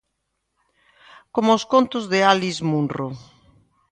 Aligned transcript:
Coma 1.33 1.57
os 1.59 1.63
contos 1.73 2.03
de 2.11 2.19
Alice 2.31 2.63
Munro. 2.69 3.07